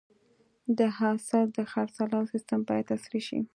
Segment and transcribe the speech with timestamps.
[0.77, 3.39] د حاصل د خرڅلاو سیستم باید عصري شي.